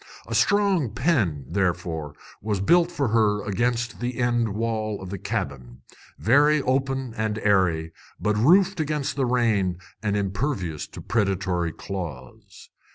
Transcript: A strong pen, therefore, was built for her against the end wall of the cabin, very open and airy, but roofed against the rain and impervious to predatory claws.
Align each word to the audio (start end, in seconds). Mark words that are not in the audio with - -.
A 0.25 0.33
strong 0.33 0.89
pen, 0.89 1.45
therefore, 1.47 2.15
was 2.41 2.59
built 2.59 2.91
for 2.91 3.09
her 3.09 3.43
against 3.45 3.99
the 3.99 4.17
end 4.17 4.55
wall 4.55 4.99
of 4.99 5.11
the 5.11 5.19
cabin, 5.19 5.81
very 6.17 6.59
open 6.63 7.13
and 7.15 7.37
airy, 7.37 7.91
but 8.19 8.35
roofed 8.35 8.79
against 8.79 9.15
the 9.15 9.27
rain 9.27 9.77
and 10.01 10.17
impervious 10.17 10.87
to 10.87 11.01
predatory 11.01 11.71
claws. 11.71 12.71